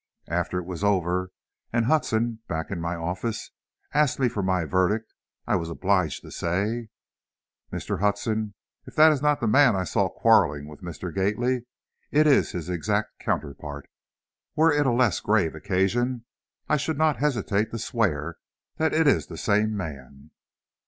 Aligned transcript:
And 0.25 0.33
after 0.35 0.57
it 0.57 0.65
was 0.65 0.83
over, 0.83 1.29
and 1.71 1.85
Hudson, 1.85 2.39
back 2.47 2.71
in 2.71 2.81
my 2.81 2.95
office, 2.95 3.51
asked 3.93 4.17
me 4.17 4.29
for 4.29 4.41
my 4.41 4.65
verdict, 4.65 5.13
I 5.45 5.55
was 5.55 5.69
obliged 5.69 6.23
to 6.23 6.31
say: 6.31 6.87
"Mr. 7.71 7.99
Hudson, 7.99 8.55
if 8.87 8.95
that 8.95 9.11
is 9.11 9.21
not 9.21 9.39
the 9.41 9.47
man 9.47 9.75
I 9.75 9.83
saw 9.83 10.09
quarreling 10.09 10.67
with 10.67 10.81
Mr. 10.81 11.13
Gately, 11.13 11.67
it 12.09 12.25
is 12.25 12.49
his 12.53 12.67
exact 12.67 13.19
counterpart! 13.19 13.91
Were 14.55 14.73
it 14.73 14.87
a 14.87 14.91
less 14.91 15.19
grave 15.19 15.53
occasion, 15.53 16.25
I 16.67 16.77
should 16.77 16.97
not 16.97 17.17
hesitate 17.17 17.69
to 17.69 17.77
swear 17.77 18.37
that 18.77 18.93
it 18.95 19.05
is 19.05 19.27
the 19.27 19.37
same 19.37 19.77
man." 19.77 20.31